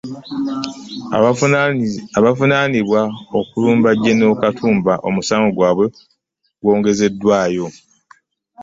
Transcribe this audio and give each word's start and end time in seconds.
Abavunaanibwa 2.21 3.01
okulumba 3.39 3.89
jenero 4.03 4.33
Katumba 4.41 4.93
omusango 5.07 5.49
gwabwe 5.57 5.85
gwongezeddwayo. 6.61 7.67